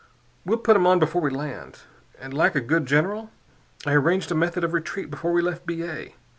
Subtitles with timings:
[0.45, 1.81] We'll put 'em on before we land.
[2.19, 3.29] And like a good general,
[3.85, 5.83] I arranged a method of retreat before we left B.
[5.83, 6.15] A.